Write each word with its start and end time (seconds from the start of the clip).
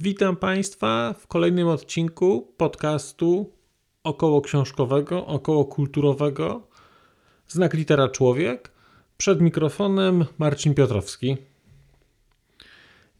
Witam 0.00 0.36
Państwa 0.36 1.14
w 1.18 1.26
kolejnym 1.26 1.68
odcinku 1.68 2.54
podcastu 2.56 3.52
około 4.02 4.40
książkowego, 4.40 5.26
około 5.26 5.64
kulturowego. 5.64 6.68
Znak 7.48 7.74
litera 7.74 8.08
człowiek. 8.08 8.72
Przed 9.16 9.40
mikrofonem 9.40 10.24
Marcin 10.38 10.74
Piotrowski. 10.74 11.36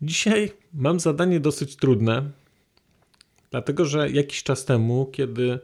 Dzisiaj 0.02 0.52
mam 0.72 1.00
zadanie 1.00 1.40
dosyć 1.40 1.76
trudne, 1.76 2.30
dlatego 3.50 3.84
że 3.84 4.10
jakiś 4.10 4.42
czas 4.42 4.64
temu, 4.64 5.06
kiedy 5.12 5.58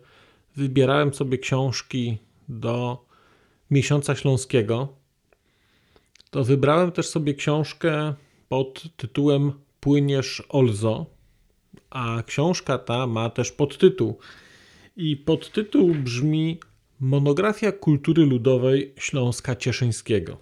wybierałem 0.56 1.14
sobie 1.14 1.38
książki 1.38 2.18
do 2.48 3.04
miesiąca 3.70 4.14
śląskiego, 4.14 4.88
to 6.30 6.44
wybrałem 6.44 6.92
też 6.92 7.08
sobie 7.08 7.34
książkę 7.34 8.14
pod 8.48 8.96
tytułem 8.96 9.52
Płyniesz 9.82 10.42
Olzo, 10.48 11.06
a 11.90 12.22
książka 12.26 12.78
ta 12.78 13.06
ma 13.06 13.30
też 13.30 13.52
podtytuł. 13.52 14.18
I 14.96 15.16
podtytuł 15.16 15.94
brzmi 15.94 16.60
Monografia 17.00 17.72
kultury 17.72 18.26
ludowej 18.26 18.94
Śląska 18.98 19.56
Cieszyńskiego. 19.56 20.38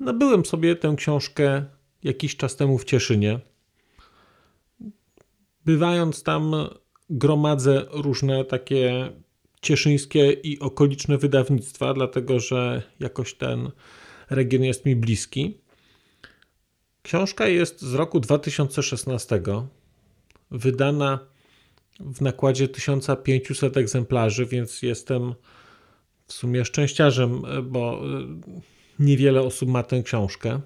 Nabyłem 0.00 0.44
sobie 0.44 0.76
tę 0.76 0.94
książkę 0.96 1.64
jakiś 2.02 2.36
czas 2.36 2.56
temu 2.56 2.78
w 2.78 2.84
Cieszynie. 2.84 3.40
Bywając 5.64 6.22
tam, 6.22 6.52
gromadzę 7.10 7.86
różne 7.90 8.44
takie 8.44 9.12
cieszyńskie 9.60 10.32
i 10.32 10.60
okoliczne 10.60 11.18
wydawnictwa, 11.18 11.94
dlatego 11.94 12.40
że 12.40 12.82
jakoś 13.00 13.34
ten 13.34 13.70
region 14.30 14.64
jest 14.64 14.84
mi 14.84 14.96
bliski. 14.96 15.65
Książka 17.06 17.48
jest 17.48 17.82
z 17.82 17.94
roku 17.94 18.20
2016, 18.20 19.42
wydana 20.50 21.18
w 22.00 22.20
nakładzie 22.20 22.68
1500 22.68 23.76
egzemplarzy, 23.76 24.46
więc 24.46 24.82
jestem 24.82 25.34
w 26.26 26.32
sumie 26.32 26.64
szczęściarzem, 26.64 27.42
bo 27.62 28.00
niewiele 28.98 29.40
osób 29.40 29.68
ma 29.68 29.82
tę 29.82 30.02
książkę. 30.02 30.60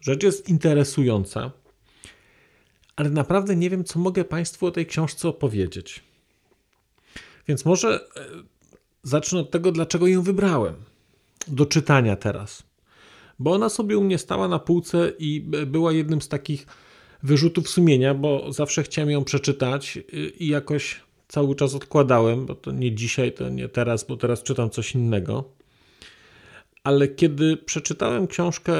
Rzecz 0.00 0.22
jest 0.22 0.48
interesująca, 0.48 1.50
ale 2.96 3.10
naprawdę 3.10 3.56
nie 3.56 3.70
wiem, 3.70 3.84
co 3.84 3.98
mogę 3.98 4.24
Państwu 4.24 4.66
o 4.66 4.70
tej 4.70 4.86
książce 4.86 5.28
opowiedzieć. 5.28 6.04
Więc 7.48 7.64
może 7.64 7.88
e, 8.16 8.26
zacznę 9.02 9.40
od 9.40 9.50
tego, 9.50 9.72
dlaczego 9.72 10.06
ją 10.06 10.22
wybrałem 10.22 10.74
do 11.48 11.66
czytania 11.66 12.16
teraz. 12.16 12.75
Bo 13.38 13.52
ona 13.52 13.68
sobie 13.68 13.98
u 13.98 14.04
mnie 14.04 14.18
stała 14.18 14.48
na 14.48 14.58
półce 14.58 15.12
i 15.18 15.40
była 15.66 15.92
jednym 15.92 16.22
z 16.22 16.28
takich 16.28 16.66
wyrzutów 17.22 17.68
sumienia, 17.68 18.14
bo 18.14 18.52
zawsze 18.52 18.82
chciałem 18.82 19.10
ją 19.10 19.24
przeczytać 19.24 19.98
i 20.38 20.48
jakoś 20.48 21.00
cały 21.28 21.54
czas 21.54 21.74
odkładałem, 21.74 22.46
bo 22.46 22.54
to 22.54 22.72
nie 22.72 22.94
dzisiaj, 22.94 23.32
to 23.32 23.48
nie 23.48 23.68
teraz, 23.68 24.04
bo 24.04 24.16
teraz 24.16 24.42
czytam 24.42 24.70
coś 24.70 24.94
innego. 24.94 25.44
Ale 26.84 27.08
kiedy 27.08 27.56
przeczytałem 27.56 28.26
książkę 28.26 28.74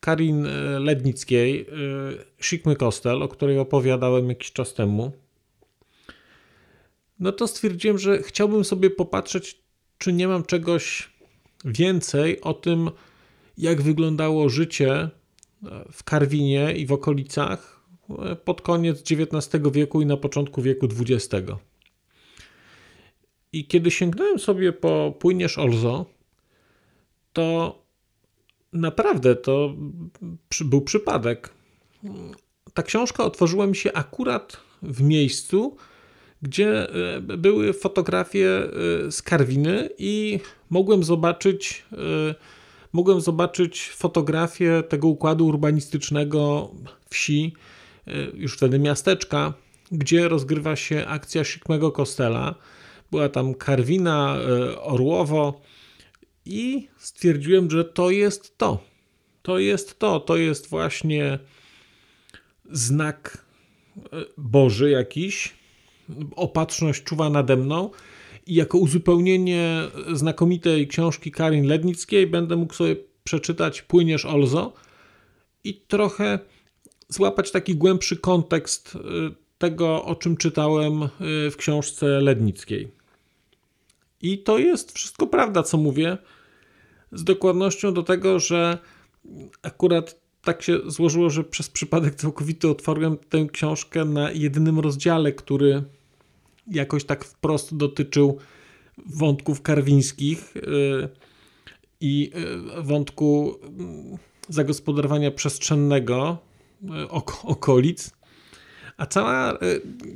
Karin 0.00 0.46
e, 0.46 0.78
Lednickiej, 0.80 1.60
e, 1.60 1.64
Sikmy 2.40 2.76
Kostel, 2.76 3.22
o 3.22 3.28
której 3.28 3.58
opowiadałem 3.58 4.28
jakiś 4.28 4.52
czas 4.52 4.74
temu, 4.74 5.12
no 7.20 7.32
to 7.32 7.48
stwierdziłem, 7.48 7.98
że 7.98 8.22
chciałbym 8.22 8.64
sobie 8.64 8.90
popatrzeć, 8.90 9.58
czy 9.98 10.12
nie 10.12 10.28
mam 10.28 10.44
czegoś 10.44 11.10
więcej 11.64 12.40
o 12.40 12.54
tym, 12.54 12.90
jak 13.58 13.82
wyglądało 13.82 14.48
życie 14.48 14.92
e, 14.92 15.10
w 15.92 16.04
Karwinie 16.04 16.72
i 16.76 16.86
w 16.86 16.92
okolicach 16.92 17.82
pod 18.44 18.60
koniec 18.60 19.02
XIX 19.10 19.62
wieku 19.72 20.02
i 20.02 20.06
na 20.06 20.16
początku 20.16 20.62
wieku 20.62 20.88
XX. 21.00 21.50
I 23.52 23.66
kiedy 23.66 23.90
sięgnąłem 23.90 24.38
sobie 24.38 24.72
po 24.72 25.14
Płyniesz 25.18 25.58
Olzo, 25.58 26.06
to 27.32 27.78
naprawdę 28.72 29.36
to 29.36 29.74
był 30.60 30.80
przypadek. 30.80 31.50
Ta 32.74 32.82
książka 32.82 33.24
otworzyła 33.24 33.66
mi 33.66 33.76
się 33.76 33.92
akurat 33.92 34.56
w 34.82 35.02
miejscu, 35.02 35.76
gdzie 36.42 36.88
e, 36.88 37.20
były 37.20 37.72
fotografie 37.72 38.48
e, 38.48 39.12
z 39.12 39.22
Karwiny 39.22 39.88
i 39.98 40.40
mogłem 40.70 41.04
zobaczyć 41.04 41.84
e, 41.92 41.96
mogłem 42.92 43.20
zobaczyć 43.20 43.88
fotografię 43.88 44.82
tego 44.88 45.08
układu 45.08 45.46
urbanistycznego 45.46 46.70
wsi, 47.10 47.54
już 48.34 48.56
wtedy 48.56 48.78
miasteczka, 48.78 49.54
gdzie 49.92 50.28
rozgrywa 50.28 50.76
się 50.76 51.06
akcja 51.06 51.44
Sikmego 51.44 51.92
Kostela. 51.92 52.54
Była 53.10 53.28
tam 53.28 53.54
Karwina, 53.54 54.36
Orłowo, 54.80 55.60
i 56.44 56.88
stwierdziłem, 56.98 57.70
że 57.70 57.84
to 57.84 58.10
jest 58.10 58.58
to. 58.58 58.78
To 59.42 59.58
jest 59.58 59.98
to. 59.98 60.20
To 60.20 60.36
jest 60.36 60.68
właśnie 60.68 61.38
znak 62.70 63.44
e, 63.96 64.00
Boży 64.38 64.90
jakiś. 64.90 65.54
Opatrzność 66.36 67.02
czuwa 67.02 67.30
nade 67.30 67.56
mną. 67.56 67.90
I 68.46 68.54
jako 68.54 68.78
uzupełnienie 68.78 69.82
znakomitej 70.12 70.88
książki 70.88 71.30
Karin 71.30 71.66
Lednickiej 71.66 72.26
będę 72.26 72.56
mógł 72.56 72.74
sobie 72.74 72.96
przeczytać 73.24 73.82
Płyniesz 73.82 74.24
Olzo 74.24 74.72
i 75.64 75.74
trochę 75.74 76.38
złapać 77.08 77.50
taki 77.50 77.74
głębszy 77.74 78.16
kontekst 78.16 78.96
e, 78.96 78.98
tego, 79.58 80.04
o 80.04 80.14
czym 80.14 80.36
czytałem 80.36 81.02
e, 81.02 81.08
w 81.50 81.56
książce 81.56 82.20
Lednickiej. 82.20 82.88
I 84.22 84.38
to 84.38 84.58
jest 84.58 84.92
wszystko 84.92 85.26
prawda, 85.26 85.62
co 85.62 85.76
mówię, 85.76 86.18
z 87.12 87.24
dokładnością 87.24 87.94
do 87.94 88.02
tego, 88.02 88.38
że 88.38 88.78
akurat 89.62 90.22
tak 90.42 90.62
się 90.62 90.78
złożyło, 90.86 91.30
że 91.30 91.44
przez 91.44 91.68
przypadek 91.68 92.14
całkowity 92.14 92.68
otworzyłem 92.68 93.16
tę 93.16 93.46
książkę 93.52 94.04
na 94.04 94.30
jedynym 94.30 94.80
rozdziale, 94.80 95.32
który 95.32 95.82
jakoś 96.66 97.04
tak 97.04 97.24
wprost 97.24 97.76
dotyczył 97.76 98.38
wątków 99.06 99.62
karwińskich 99.62 100.54
yy, 100.54 101.08
i 102.00 102.30
yy, 102.76 102.82
wątku 102.82 103.58
yy, 104.10 104.18
zagospodarowania 104.48 105.30
przestrzennego 105.30 106.38
okolic. 107.42 108.10
A 108.96 109.06
cała 109.06 109.58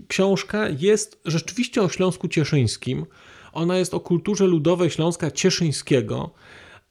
książka 0.09 0.69
jest 0.69 1.21
rzeczywiście 1.25 1.83
o 1.83 1.89
Śląsku 1.89 2.29
Cieszyńskim, 2.29 3.07
ona 3.53 3.79
jest 3.79 3.95
o 3.95 4.01
kulturze 4.01 4.47
ludowej 4.47 4.91
Śląska 4.91 5.31
Cieszyńskiego, 5.31 6.31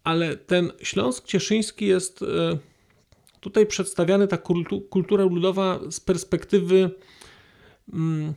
ale 0.04 0.38
ten 0.38 0.72
Śląsk 0.82 1.26
Cieszyński 1.26 1.86
jest 1.86 2.24
tutaj 3.46 3.66
przedstawiany, 3.66 4.28
ta 4.28 4.38
kultura 4.90 5.24
ludowa 5.24 5.80
z 5.90 6.00
perspektywy 6.00 6.92
mm, 7.94 8.34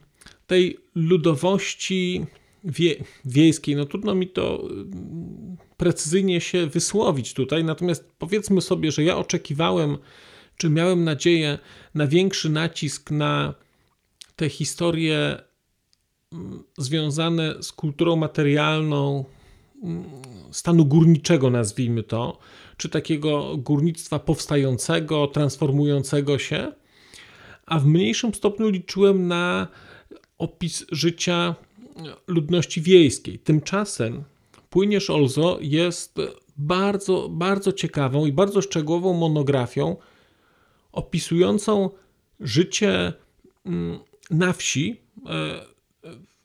tej 0.49 0.79
ludowości 0.95 2.27
wie, 2.65 2.97
wiejskiej. 3.25 3.77
No 3.77 3.85
trudno 3.85 4.15
mi 4.15 4.29
to 4.29 4.63
mm, 4.71 5.57
precyzyjnie 5.77 6.41
się 6.41 6.67
wysłowić 6.67 7.35
tutaj, 7.35 7.65
natomiast 7.65 8.13
powiedzmy 8.19 8.61
sobie, 8.61 8.93
że 8.93 9.05
ja 9.05 9.17
oczekiwałem, 9.17 9.99
czy 10.57 10.71
miałem 10.71 11.05
nadzieję 11.05 11.59
na 11.95 12.07
większy 12.07 12.51
nacisk 12.51 13.11
na 13.11 13.55
tę 14.37 14.49
historię 14.49 15.39
związane 16.79 17.63
z 17.63 17.73
kulturą 17.73 18.17
materialną 18.17 19.25
mm, 19.83 20.05
stanu 20.51 20.85
górniczego, 20.85 21.51
nazwijmy 21.51 22.03
to, 22.03 22.39
czy 22.77 22.89
takiego 22.89 23.57
górnictwa 23.57 24.19
powstającego, 24.19 25.27
transformującego 25.27 26.39
się, 26.39 26.73
a 27.67 27.79
w 27.79 27.87
mniejszym 27.87 28.35
stopniu 28.35 28.69
liczyłem 28.69 29.29
na 29.29 29.69
opis 30.39 30.87
życia 30.93 31.55
ludności 32.27 32.81
wiejskiej. 32.81 33.39
Tymczasem 33.39 34.25
Płyniesz 34.71 35.11
Olzo 35.11 35.59
jest 35.61 36.17
bardzo, 36.57 37.29
bardzo 37.29 37.73
ciekawą 37.73 38.27
i 38.27 38.33
bardzo 38.33 38.63
szczegółową 38.63 39.15
monografią 39.15 39.97
opisującą 40.93 41.91
życie 42.41 43.13
mm, 43.67 43.99
na 44.31 44.53
wsi 44.53 45.01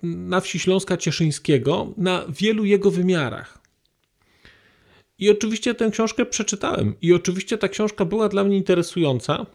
na 0.04 0.40
wsi 0.40 0.60
Śląska 0.60 0.98
Cieszyńskiego 0.98 1.94
na 1.98 2.26
wielu 2.30 2.66
jego 2.66 2.92
wymiarach. 2.92 3.58
I 5.20 5.30
oczywiście 5.30 5.76
tę 5.76 5.90
książkę 5.92 6.26
przeczytałem. 6.26 6.96
I 7.02 7.14
oczywiście 7.14 7.58
ta 7.58 7.68
książka 7.68 8.06
była 8.06 8.30
dla 8.30 8.44
mnie 8.44 8.58
interesująca. 8.58 9.46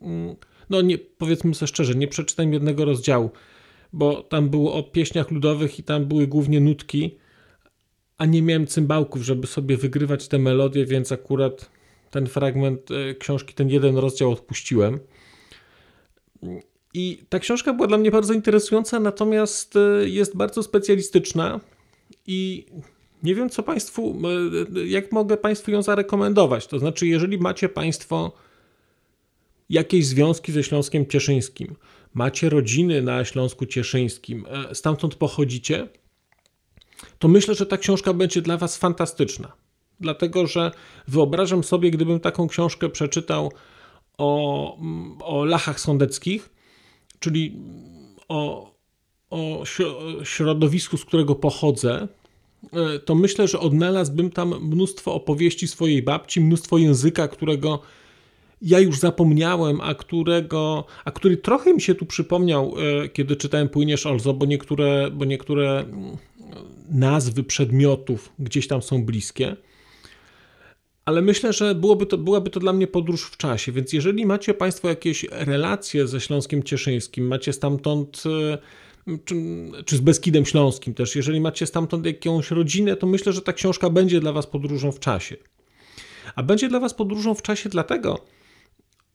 Mm, 0.00 0.36
no 0.70 0.80
nie, 0.80 0.98
powiedzmy 0.98 1.54
sobie 1.54 1.68
szczerze, 1.68 1.94
nie 1.94 2.08
przeczytałem 2.08 2.52
jednego 2.52 2.84
rozdziału, 2.84 3.30
bo 3.92 4.22
tam 4.22 4.48
było 4.48 4.74
o 4.74 4.82
pieśniach 4.82 5.30
ludowych 5.30 5.78
i 5.78 5.82
tam 5.82 6.04
były 6.04 6.26
głównie 6.26 6.60
nutki, 6.60 7.18
a 8.18 8.26
nie 8.26 8.42
miałem 8.42 8.66
cymbałków, 8.66 9.22
żeby 9.22 9.46
sobie 9.46 9.76
wygrywać 9.76 10.28
te 10.28 10.38
melodie, 10.38 10.86
więc 10.86 11.12
akurat 11.12 11.70
ten 12.10 12.26
fragment 12.26 12.90
e, 12.90 13.14
książki, 13.14 13.54
ten 13.54 13.68
jeden 13.68 13.96
rozdział 13.96 14.32
odpuściłem. 14.32 14.98
I 16.94 17.22
ta 17.28 17.38
książka 17.38 17.72
była 17.72 17.88
dla 17.88 17.98
mnie 17.98 18.10
bardzo 18.10 18.34
interesująca, 18.34 19.00
natomiast 19.00 19.76
e, 19.76 20.08
jest 20.08 20.36
bardzo 20.36 20.62
specjalistyczna 20.62 21.60
i 22.26 22.66
nie 23.22 23.34
wiem, 23.34 23.50
co 23.50 23.62
Państwu, 23.62 24.22
e, 24.76 24.86
jak 24.86 25.12
mogę 25.12 25.36
Państwu 25.36 25.70
ją 25.70 25.82
zarekomendować. 25.82 26.66
To 26.66 26.78
znaczy, 26.78 27.06
jeżeli 27.06 27.38
macie 27.38 27.68
Państwo 27.68 28.32
jakieś 29.70 30.06
związki 30.06 30.52
ze 30.52 30.62
Śląskiem 30.62 31.06
Cieszyńskim, 31.06 31.76
macie 32.14 32.48
rodziny 32.48 33.02
na 33.02 33.24
Śląsku 33.24 33.66
Cieszyńskim, 33.66 34.46
e, 34.70 34.74
stamtąd 34.74 35.14
pochodzicie, 35.14 35.88
to 37.18 37.28
myślę, 37.28 37.54
że 37.54 37.66
ta 37.66 37.76
książka 37.76 38.12
będzie 38.12 38.42
dla 38.42 38.56
Was 38.56 38.76
fantastyczna. 38.76 39.52
Dlatego, 40.00 40.46
że 40.46 40.70
wyobrażam 41.08 41.64
sobie, 41.64 41.90
gdybym 41.90 42.20
taką 42.20 42.48
książkę 42.48 42.88
przeczytał 42.88 43.52
o, 44.18 44.78
o 45.20 45.44
lachach 45.44 45.80
sądeckich, 45.80 46.50
czyli 47.18 47.56
o, 48.28 48.72
o 49.30 49.62
środowisku, 50.24 50.96
z 50.96 51.04
którego 51.04 51.34
pochodzę, 51.34 52.08
e, 52.72 52.98
to 52.98 53.14
myślę, 53.14 53.48
że 53.48 53.60
odnalazłbym 53.60 54.30
tam 54.30 54.54
mnóstwo 54.60 55.14
opowieści 55.14 55.68
swojej 55.68 56.02
babci, 56.02 56.40
mnóstwo 56.40 56.78
języka, 56.78 57.28
którego 57.28 57.82
ja 58.62 58.80
już 58.80 58.98
zapomniałem, 58.98 59.80
a 59.80 59.94
którego, 59.94 60.84
a 61.04 61.10
który 61.10 61.36
trochę 61.36 61.74
mi 61.74 61.80
się 61.80 61.94
tu 61.94 62.06
przypomniał, 62.06 62.74
e, 63.04 63.08
kiedy 63.08 63.36
czytałem 63.36 63.68
Płyniesz 63.68 64.06
Olzo, 64.06 64.34
bo 64.34 64.46
niektóre, 64.46 65.10
bo 65.10 65.24
niektóre 65.24 65.78
mm, 65.78 66.16
nazwy 66.90 67.44
przedmiotów 67.44 68.32
gdzieś 68.38 68.66
tam 68.66 68.82
są 68.82 69.04
bliskie. 69.04 69.56
Ale 71.04 71.22
myślę, 71.22 71.52
że 71.52 71.74
byłoby 71.74 72.06
to, 72.06 72.18
byłaby 72.18 72.50
to 72.50 72.60
dla 72.60 72.72
mnie 72.72 72.86
podróż 72.86 73.22
w 73.22 73.36
czasie, 73.36 73.72
więc 73.72 73.92
jeżeli 73.92 74.26
macie 74.26 74.54
Państwo 74.54 74.88
jakieś 74.88 75.26
relacje 75.30 76.06
ze 76.06 76.20
Śląskiem 76.20 76.62
Cieszyńskim, 76.62 77.26
macie 77.26 77.52
stamtąd 77.52 78.22
e, 78.26 78.58
czy, 79.24 79.34
czy, 79.84 79.96
z 79.96 80.00
Beskidem 80.00 80.46
Śląskim 80.46 80.94
też, 80.94 81.16
jeżeli 81.16 81.40
macie 81.40 81.66
stamtąd 81.66 82.06
jakąś 82.06 82.50
rodzinę, 82.50 82.96
to 82.96 83.06
myślę, 83.06 83.32
że 83.32 83.42
ta 83.42 83.52
książka 83.52 83.90
będzie 83.90 84.20
dla 84.20 84.32
Was 84.32 84.46
podróżą 84.46 84.92
w 84.92 85.00
czasie. 85.00 85.36
A 86.34 86.42
będzie 86.42 86.68
dla 86.68 86.80
Was 86.80 86.94
podróżą 86.94 87.34
w 87.34 87.42
czasie 87.42 87.68
dlatego, 87.68 88.24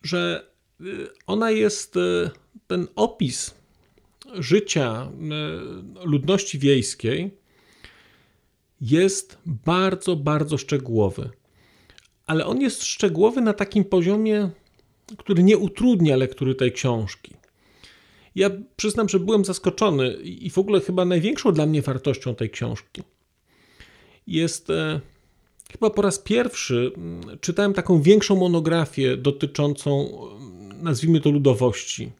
że 0.03 0.47
y, 0.81 1.07
ona 1.27 1.51
jest 1.51 1.97
y, 1.97 2.29
ten 2.67 2.87
opis 2.95 3.55
życia 4.33 5.11
y, 6.03 6.07
ludności 6.07 6.59
wiejskiej 6.59 7.31
jest 8.81 9.37
bardzo, 9.45 10.15
bardzo 10.15 10.57
szczegółowy. 10.57 11.29
Ale 12.25 12.45
on 12.45 12.61
jest 12.61 12.83
szczegółowy 12.83 13.41
na 13.41 13.53
takim 13.53 13.85
poziomie, 13.85 14.49
który 15.17 15.43
nie 15.43 15.57
utrudnia 15.57 16.15
lektury 16.15 16.55
tej 16.55 16.71
książki. 16.71 17.33
Ja 18.35 18.49
przyznam, 18.75 19.09
że 19.09 19.19
byłem 19.19 19.45
zaskoczony 19.45 20.13
i 20.13 20.49
w 20.49 20.57
ogóle 20.57 20.81
chyba 20.81 21.05
największą 21.05 21.51
dla 21.51 21.65
mnie 21.65 21.81
wartością 21.81 22.35
tej 22.35 22.49
książki 22.49 23.03
jest 24.27 24.67
Chyba 25.71 25.89
po 25.89 26.01
raz 26.01 26.19
pierwszy 26.19 26.91
mm, 26.97 27.39
czytałem 27.39 27.73
taką 27.73 28.01
większą 28.01 28.35
monografię 28.35 29.17
dotyczącą, 29.17 30.09
mm, 30.31 30.83
nazwijmy 30.83 31.21
to, 31.21 31.31
ludowości 31.31 32.11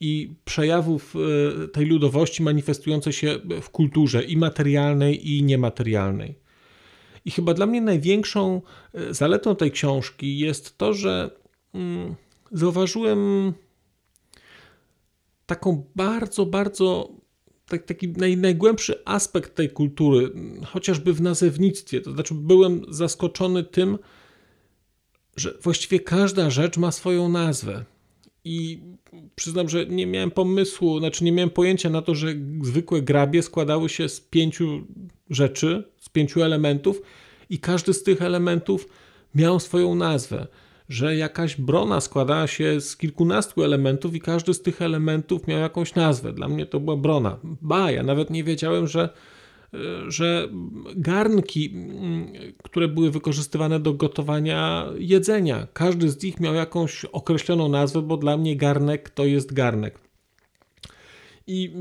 i 0.00 0.34
przejawów 0.44 1.14
e, 1.16 1.68
tej 1.68 1.86
ludowości 1.86 2.42
manifestującej 2.42 3.12
się 3.12 3.38
w 3.62 3.70
kulturze 3.70 4.24
i 4.24 4.36
materialnej, 4.36 5.30
i 5.30 5.42
niematerialnej. 5.42 6.34
I 7.24 7.30
chyba 7.30 7.54
dla 7.54 7.66
mnie 7.66 7.80
największą 7.80 8.62
e, 8.94 9.14
zaletą 9.14 9.56
tej 9.56 9.70
książki 9.70 10.38
jest 10.38 10.78
to, 10.78 10.94
że 10.94 11.30
mm, 11.74 12.14
zauważyłem 12.52 13.52
taką 15.46 15.84
bardzo, 15.96 16.46
bardzo 16.46 17.19
tak, 17.70 17.84
taki 17.84 18.08
naj, 18.08 18.36
najgłębszy 18.36 19.02
aspekt 19.04 19.54
tej 19.54 19.70
kultury, 19.70 20.32
chociażby 20.66 21.12
w 21.12 21.20
nazewnictwie. 21.20 22.00
To 22.00 22.12
znaczy, 22.12 22.34
byłem 22.34 22.82
zaskoczony 22.88 23.64
tym, 23.64 23.98
że 25.36 25.58
właściwie 25.62 26.00
każda 26.00 26.50
rzecz 26.50 26.76
ma 26.76 26.92
swoją 26.92 27.28
nazwę. 27.28 27.84
I 28.44 28.80
przyznam, 29.34 29.68
że 29.68 29.86
nie 29.86 30.06
miałem 30.06 30.30
pomysłu, 30.30 30.98
znaczy 30.98 31.24
nie 31.24 31.32
miałem 31.32 31.50
pojęcia 31.50 31.90
na 31.90 32.02
to, 32.02 32.14
że 32.14 32.34
zwykłe 32.62 33.02
grabie 33.02 33.42
składały 33.42 33.88
się 33.88 34.08
z 34.08 34.20
pięciu 34.20 34.86
rzeczy, 35.30 35.84
z 35.98 36.08
pięciu 36.08 36.42
elementów, 36.42 37.02
i 37.50 37.58
każdy 37.58 37.94
z 37.94 38.02
tych 38.02 38.22
elementów 38.22 38.88
miał 39.34 39.60
swoją 39.60 39.94
nazwę 39.94 40.46
że 40.90 41.16
jakaś 41.16 41.60
brona 41.60 42.00
składała 42.00 42.46
się 42.46 42.80
z 42.80 42.96
kilkunastu 42.96 43.64
elementów 43.64 44.14
i 44.14 44.20
każdy 44.20 44.54
z 44.54 44.62
tych 44.62 44.82
elementów 44.82 45.46
miał 45.46 45.58
jakąś 45.58 45.94
nazwę. 45.94 46.32
Dla 46.32 46.48
mnie 46.48 46.66
to 46.66 46.80
była 46.80 46.96
brona. 46.96 47.38
Ba, 47.44 47.90
ja 47.90 48.02
nawet 48.02 48.30
nie 48.30 48.44
wiedziałem, 48.44 48.86
że, 48.86 49.08
że 50.08 50.48
garnki, 50.96 51.74
które 52.64 52.88
były 52.88 53.10
wykorzystywane 53.10 53.80
do 53.80 53.94
gotowania 53.94 54.86
jedzenia, 54.98 55.66
każdy 55.72 56.08
z 56.08 56.22
nich 56.22 56.40
miał 56.40 56.54
jakąś 56.54 57.04
określoną 57.04 57.68
nazwę, 57.68 58.02
bo 58.02 58.16
dla 58.16 58.36
mnie 58.36 58.56
garnek 58.56 59.10
to 59.10 59.24
jest 59.24 59.52
garnek. 59.52 59.98
I 61.46 61.72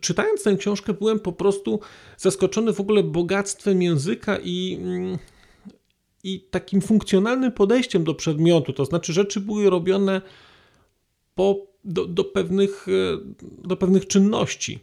czytając 0.00 0.42
tę 0.42 0.56
książkę, 0.56 0.94
byłem 0.94 1.20
po 1.20 1.32
prostu 1.32 1.80
zaskoczony 2.16 2.72
w 2.72 2.80
ogóle 2.80 3.02
bogactwem 3.02 3.82
języka 3.82 4.38
i 4.44 4.78
i 6.26 6.40
takim 6.40 6.80
funkcjonalnym 6.80 7.52
podejściem 7.52 8.04
do 8.04 8.14
przedmiotu. 8.14 8.72
To 8.72 8.84
znaczy, 8.84 9.12
rzeczy 9.12 9.40
były 9.40 9.70
robione 9.70 10.20
po, 11.34 11.66
do, 11.84 12.06
do, 12.06 12.24
pewnych, 12.24 12.86
e, 12.88 13.18
do 13.68 13.76
pewnych 13.76 14.06
czynności 14.06 14.78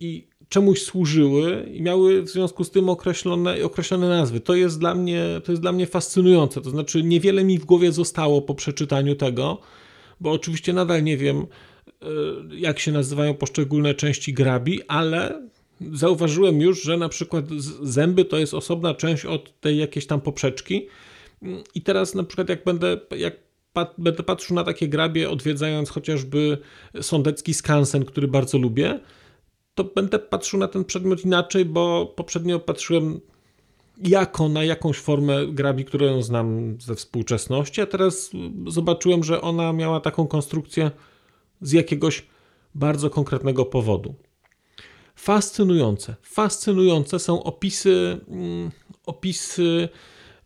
i 0.00 0.28
czemuś 0.48 0.82
służyły 0.82 1.70
i 1.72 1.82
miały 1.82 2.22
w 2.22 2.28
związku 2.28 2.64
z 2.64 2.70
tym 2.70 2.88
określone, 2.88 3.64
określone 3.64 4.08
nazwy. 4.08 4.40
To 4.40 4.54
jest, 4.54 4.78
dla 4.78 4.94
mnie, 4.94 5.24
to 5.44 5.52
jest 5.52 5.62
dla 5.62 5.72
mnie 5.72 5.86
fascynujące. 5.86 6.60
To 6.60 6.70
znaczy, 6.70 7.02
niewiele 7.02 7.44
mi 7.44 7.58
w 7.58 7.64
głowie 7.64 7.92
zostało 7.92 8.42
po 8.42 8.54
przeczytaniu 8.54 9.14
tego, 9.14 9.58
bo 10.20 10.32
oczywiście 10.32 10.72
nadal 10.72 11.02
nie 11.04 11.16
wiem, 11.16 11.36
e, 11.36 12.06
jak 12.56 12.78
się 12.78 12.92
nazywają 12.92 13.34
poszczególne 13.34 13.94
części 13.94 14.32
grabi, 14.32 14.80
ale 14.88 15.48
zauważyłem 15.92 16.60
już, 16.60 16.82
że 16.82 16.96
na 16.96 17.08
przykład 17.08 17.44
zęby 17.82 18.24
to 18.24 18.38
jest 18.38 18.54
osobna 18.54 18.94
część 18.94 19.24
od 19.24 19.60
tej 19.60 19.78
jakiejś 19.78 20.06
tam 20.06 20.20
poprzeczki. 20.20 20.86
I 21.74 21.82
teraz 21.82 22.14
na 22.14 22.24
przykład 22.24 22.48
jak 22.48 22.64
będę, 22.64 23.00
jak 23.16 23.36
pat, 23.72 23.94
będę 23.98 24.22
patrzył 24.22 24.56
na 24.56 24.64
takie 24.64 24.88
grabie, 24.88 25.30
odwiedzając 25.30 25.90
chociażby 25.90 26.58
sądecki 27.00 27.54
skansen, 27.54 28.04
który 28.04 28.28
bardzo 28.28 28.58
lubię, 28.58 29.00
to 29.74 29.84
będę 29.84 30.18
patrzył 30.18 30.60
na 30.60 30.68
ten 30.68 30.84
przedmiot 30.84 31.24
inaczej, 31.24 31.64
bo 31.64 32.06
poprzednio 32.06 32.60
patrzyłem 32.60 33.20
jako 34.04 34.48
na 34.48 34.64
jakąś 34.64 34.98
formę 34.98 35.46
grabi, 35.46 35.84
którą 35.84 36.22
znam 36.22 36.76
ze 36.80 36.94
współczesności, 36.94 37.80
a 37.80 37.86
teraz 37.86 38.30
zobaczyłem, 38.66 39.24
że 39.24 39.40
ona 39.40 39.72
miała 39.72 40.00
taką 40.00 40.26
konstrukcję 40.26 40.90
z 41.60 41.72
jakiegoś 41.72 42.26
bardzo 42.74 43.10
konkretnego 43.10 43.64
powodu 43.64 44.14
fascynujące. 45.16 46.14
Fascynujące 46.22 47.18
są 47.18 47.42
opisy, 47.42 48.20
mm, 48.28 48.70
opisy 49.06 49.88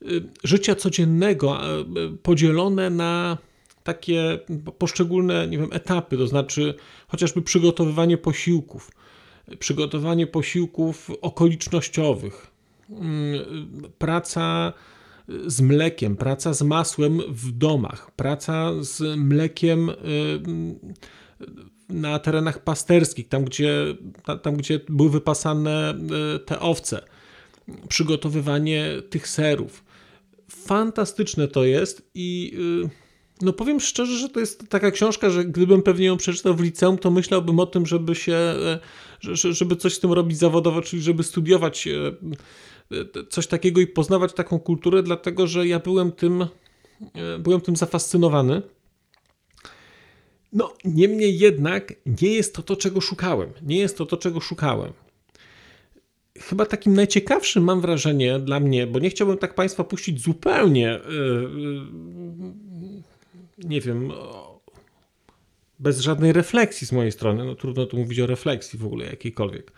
y, 0.02 0.22
życia 0.44 0.74
codziennego, 0.74 1.58
podzielone 2.22 2.90
na 2.90 3.38
takie 3.82 4.38
poszczególne, 4.78 5.48
nie 5.48 5.58
wiem, 5.58 5.68
etapy, 5.72 6.16
to 6.16 6.26
znaczy 6.26 6.74
chociażby 7.08 7.42
przygotowywanie 7.42 8.18
posiłków, 8.18 8.90
przygotowanie 9.58 10.26
posiłków 10.26 11.10
okolicznościowych, 11.20 12.46
mm, 12.90 13.44
praca 13.98 14.72
z 15.46 15.60
mlekiem, 15.60 16.16
praca 16.16 16.52
z 16.52 16.62
masłem 16.62 17.20
w 17.28 17.52
domach, 17.52 18.10
praca 18.10 18.70
z 18.80 19.18
mlekiem 19.18 19.88
y, 19.88 19.94
na 21.88 22.18
terenach 22.18 22.64
pasterskich, 22.64 23.28
tam 23.28 23.44
gdzie, 23.44 23.96
tam, 24.42 24.56
gdzie 24.56 24.80
były 24.88 25.10
wypasane 25.10 25.90
e, 25.90 26.38
te 26.38 26.60
owce, 26.60 27.04
przygotowywanie 27.88 28.86
tych 29.10 29.28
serów. 29.28 29.84
Fantastyczne 30.48 31.48
to 31.48 31.64
jest 31.64 32.10
i, 32.14 32.52
no 33.42 33.52
powiem 33.52 33.80
szczerze, 33.80 34.18
że 34.18 34.28
to 34.28 34.40
jest 34.40 34.68
taka 34.68 34.90
książka, 34.90 35.30
że 35.30 35.44
gdybym 35.44 35.82
pewnie 35.82 36.06
ją 36.06 36.16
przeczytał 36.16 36.54
w 36.54 36.60
liceum, 36.60 36.98
to 36.98 37.10
myślałbym 37.10 37.58
o 37.58 37.66
tym, 37.66 37.86
żeby 37.86 38.14
się, 38.14 38.34
e, 38.34 38.78
żeby 39.50 39.76
coś 39.76 39.94
z 39.94 40.00
tym 40.00 40.12
robić 40.12 40.38
zawodowo, 40.38 40.82
czyli 40.82 41.02
żeby 41.02 41.22
studiować 41.22 41.86
e, 41.86 42.06
e, 42.92 43.26
coś 43.28 43.46
takiego 43.46 43.80
i 43.80 43.86
poznawać 43.86 44.32
taką 44.32 44.58
kulturę, 44.58 45.02
dlatego 45.02 45.46
że 45.46 45.66
ja 45.66 45.78
byłem 45.78 46.12
tym, 46.12 46.46
byłem 47.38 47.60
tym 47.60 47.76
zafascynowany. 47.76 48.62
No, 50.52 50.74
niemniej 50.84 51.38
jednak 51.38 51.94
nie 52.22 52.32
jest 52.32 52.54
to 52.54 52.62
to, 52.62 52.76
czego 52.76 53.00
szukałem. 53.00 53.50
Nie 53.62 53.78
jest 53.78 53.98
to 53.98 54.06
to, 54.06 54.16
czego 54.16 54.40
szukałem. 54.40 54.92
Chyba 56.38 56.66
takim 56.66 56.94
najciekawszym 56.94 57.64
mam 57.64 57.80
wrażenie 57.80 58.38
dla 58.38 58.60
mnie, 58.60 58.86
bo 58.86 58.98
nie 58.98 59.10
chciałbym 59.10 59.38
tak 59.38 59.54
Państwa 59.54 59.84
puścić 59.84 60.22
zupełnie 60.22 61.00
nie 63.64 63.80
wiem, 63.80 64.12
bez 65.78 66.00
żadnej 66.00 66.32
refleksji 66.32 66.86
z 66.86 66.92
mojej 66.92 67.12
strony. 67.12 67.44
No 67.44 67.54
trudno 67.54 67.86
tu 67.86 67.96
mówić 67.96 68.20
o 68.20 68.26
refleksji 68.26 68.78
w 68.78 68.86
ogóle 68.86 69.06
jakiejkolwiek. 69.06 69.72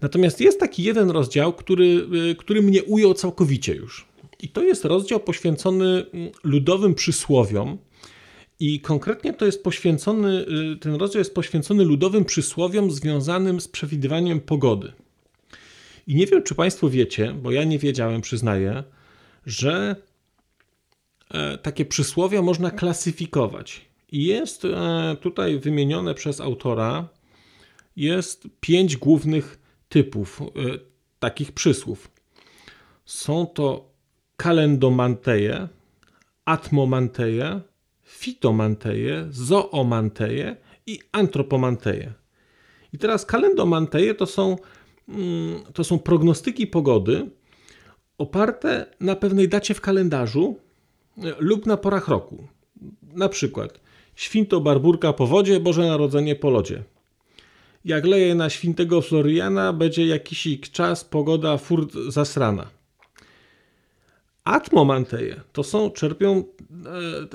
Natomiast 0.00 0.40
jest 0.40 0.60
taki 0.60 0.82
jeden 0.82 1.10
rozdział, 1.10 1.52
który, 1.52 2.06
y, 2.30 2.34
który 2.34 2.62
mnie 2.62 2.84
ujął 2.84 3.14
całkowicie 3.14 3.74
już. 3.74 4.06
I 4.40 4.48
to 4.48 4.62
jest 4.62 4.84
rozdział 4.84 5.20
poświęcony 5.20 6.06
mm, 6.12 6.30
ludowym 6.44 6.94
przysłowiom. 6.94 7.78
I 8.60 8.80
konkretnie 8.80 9.32
to 9.32 9.46
jest 9.46 9.64
poświęcony, 9.64 10.46
y, 10.72 10.76
ten 10.76 10.94
rozdział 10.94 11.18
jest 11.18 11.34
poświęcony 11.34 11.84
ludowym 11.84 12.24
przysłowiom 12.24 12.90
związanym 12.90 13.60
z 13.60 13.68
przewidywaniem 13.68 14.40
pogody. 14.40 14.92
I 16.06 16.14
nie 16.14 16.26
wiem, 16.26 16.42
czy 16.42 16.54
Państwo 16.54 16.90
wiecie, 16.90 17.34
bo 17.42 17.50
ja 17.50 17.64
nie 17.64 17.78
wiedziałem, 17.78 18.20
przyznaję, 18.20 18.84
że 19.46 19.96
E, 21.30 21.58
takie 21.58 21.84
przysłowia 21.84 22.42
można 22.42 22.70
klasyfikować. 22.70 23.86
I 24.12 24.24
jest 24.24 24.64
e, 24.64 25.16
tutaj 25.20 25.58
wymienione 25.58 26.14
przez 26.14 26.40
autora 26.40 27.08
jest 27.96 28.48
pięć 28.60 28.96
głównych 28.96 29.58
typów 29.88 30.40
e, 30.42 30.44
takich 31.18 31.52
przysłów. 31.52 32.10
Są 33.04 33.46
to 33.46 33.90
kalendomanteje, 34.36 35.68
atmomanteje, 36.44 37.60
fitomanteje, 38.06 39.26
zoomanteje 39.30 40.56
i 40.86 40.98
antropomanteje. 41.12 42.12
I 42.92 42.98
teraz 42.98 43.26
kalendomanteje 43.26 44.14
to 44.14 44.26
są, 44.26 44.56
mm, 45.08 45.60
to 45.72 45.84
są 45.84 45.98
prognostyki 45.98 46.66
pogody 46.66 47.30
oparte 48.18 48.86
na 49.00 49.16
pewnej 49.16 49.48
dacie 49.48 49.74
w 49.74 49.80
kalendarzu, 49.80 50.56
lub 51.38 51.66
na 51.66 51.76
porach 51.76 52.08
roku. 52.08 52.48
Na 53.12 53.28
przykład 53.28 53.80
święto 54.14 54.60
barburka 54.60 55.12
po 55.12 55.26
wodzie, 55.26 55.60
Boże 55.60 55.86
Narodzenie 55.86 56.36
po 56.36 56.50
lodzie. 56.50 56.82
Jak 57.84 58.06
leje 58.06 58.34
na 58.34 58.50
świętego 58.50 59.02
Floriana, 59.02 59.72
będzie 59.72 60.06
jakiś 60.06 60.60
czas 60.72 61.04
pogoda 61.04 61.56
furt 61.56 61.92
zasrana. 62.08 62.75
Atmomanteje 64.46 65.40
to 65.52 65.62
są, 65.64 65.90
czerpią 65.90 66.44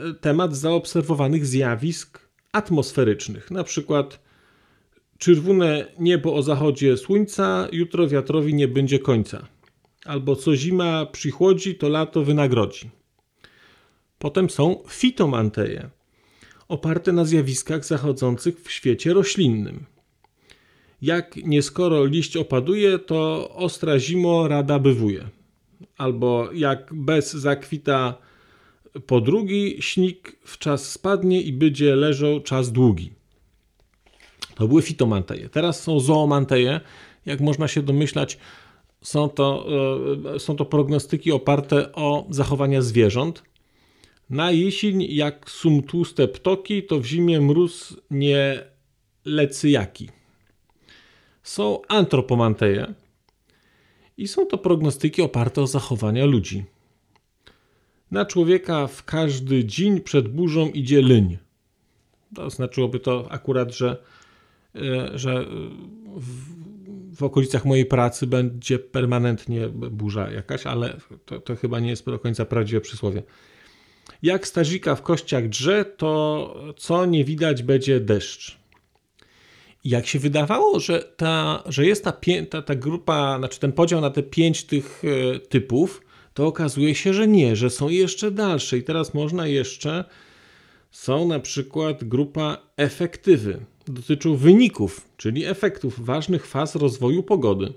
e, 0.09 0.13
temat 0.13 0.55
zaobserwowanych 0.55 1.45
zjawisk 1.45 2.19
atmosferycznych, 2.51 3.51
na 3.51 3.63
przykład 3.63 4.19
czerwone 5.17 5.85
niebo 5.99 6.35
o 6.35 6.43
zachodzie 6.43 6.97
słońca, 6.97 7.67
jutro 7.71 8.07
wiatrowi 8.07 8.53
nie 8.53 8.67
będzie 8.67 8.99
końca. 8.99 9.47
Albo 10.05 10.35
co 10.35 10.55
zima 10.55 11.05
przychodzi, 11.05 11.75
to 11.75 11.89
lato 11.89 12.23
wynagrodzi. 12.23 12.89
Potem 14.19 14.49
są 14.49 14.83
fitomanteje, 14.87 15.89
oparte 16.67 17.11
na 17.11 17.25
zjawiskach 17.25 17.85
zachodzących 17.85 18.61
w 18.61 18.71
świecie 18.71 19.13
roślinnym. 19.13 19.85
Jak 21.01 21.35
nieskoro 21.35 22.05
liść 22.05 22.37
opaduje, 22.37 22.99
to 22.99 23.49
ostra 23.55 23.99
zimo 23.99 24.47
rada 24.47 24.79
bywuje. 24.79 25.40
Albo 25.97 26.50
jak 26.53 26.93
bez 26.93 27.33
zakwita 27.33 28.17
po 29.05 29.21
drugi, 29.21 29.77
śnik 29.79 30.35
w 30.45 30.57
czas 30.57 30.91
spadnie 30.91 31.41
i 31.41 31.53
będzie 31.53 31.95
leżał 31.95 32.39
czas 32.39 32.71
długi. 32.71 33.11
To 34.55 34.67
były 34.67 34.81
fitomanteje. 34.81 35.50
Teraz 35.50 35.83
są 35.83 36.00
zoomanteje. 36.00 36.81
Jak 37.25 37.39
można 37.39 37.67
się 37.67 37.83
domyślać, 37.83 38.38
są 39.01 39.29
to, 39.29 39.67
e, 40.35 40.39
są 40.39 40.55
to 40.55 40.65
prognostyki 40.65 41.31
oparte 41.31 41.91
o 41.93 42.27
zachowania 42.29 42.81
zwierząt. 42.81 43.43
Na 44.29 44.51
jesień 44.51 45.01
jak 45.09 45.50
sum 45.50 45.83
tłuste 45.83 46.27
ptoki, 46.27 46.83
to 46.83 47.00
w 47.00 47.05
zimie 47.05 47.41
mróz 47.41 47.97
nie 48.11 48.63
lecy 49.25 49.69
jaki. 49.69 50.09
Są 51.43 51.81
antropomanteje 51.88 52.93
i 54.21 54.27
są 54.27 54.45
to 54.45 54.57
prognostyki 54.57 55.21
oparte 55.21 55.61
o 55.61 55.67
zachowania 55.67 56.25
ludzi. 56.25 56.65
Na 58.11 58.25
człowieka 58.25 58.87
w 58.87 59.03
każdy 59.05 59.65
dzień 59.65 60.01
przed 60.01 60.27
burzą 60.27 60.69
idzie 60.69 61.01
lyń. 61.01 61.37
To 62.35 62.49
znaczyłoby 62.49 62.99
to 62.99 63.27
akurat, 63.29 63.75
że, 63.75 63.97
e, 64.75 65.17
że 65.17 65.45
w, 66.15 67.15
w 67.15 67.23
okolicach 67.23 67.65
mojej 67.65 67.85
pracy 67.85 68.27
będzie 68.27 68.79
permanentnie 68.79 69.67
burza 69.69 70.31
jakaś, 70.31 70.65
ale 70.65 70.97
to, 71.25 71.39
to 71.39 71.55
chyba 71.55 71.79
nie 71.79 71.89
jest 71.89 72.05
do 72.05 72.19
końca 72.19 72.45
prawdziwe 72.45 72.81
przysłowie. 72.81 73.23
Jak 74.21 74.47
stazika 74.47 74.95
w 74.95 75.01
kościach 75.01 75.49
drze, 75.49 75.85
to 75.85 76.73
co 76.77 77.05
nie 77.05 77.25
widać 77.25 77.63
będzie 77.63 77.99
deszcz. 77.99 78.60
Jak 79.83 80.07
się 80.07 80.19
wydawało, 80.19 80.79
że, 80.79 81.00
ta, 81.17 81.63
że 81.65 81.85
jest 81.85 82.03
ta, 82.03 82.13
ta, 82.50 82.61
ta 82.61 82.75
grupa, 82.75 83.38
znaczy 83.38 83.59
ten 83.59 83.71
podział 83.71 84.01
na 84.01 84.09
te 84.09 84.23
pięć 84.23 84.63
tych 84.63 85.03
e, 85.05 85.39
typów, 85.39 86.01
to 86.33 86.47
okazuje 86.47 86.95
się, 86.95 87.13
że 87.13 87.27
nie, 87.27 87.55
że 87.55 87.69
są 87.69 87.89
jeszcze 87.89 88.31
dalsze. 88.31 88.77
I 88.77 88.83
teraz 88.83 89.13
można 89.13 89.47
jeszcze, 89.47 90.05
są 90.91 91.27
na 91.27 91.39
przykład 91.39 92.03
grupa 92.03 92.57
efektywy. 92.77 93.65
Dotyczą 93.88 94.35
wyników, 94.35 95.07
czyli 95.17 95.45
efektów 95.45 96.05
ważnych 96.05 96.47
faz 96.47 96.75
rozwoju 96.75 97.23
pogody. 97.23 97.73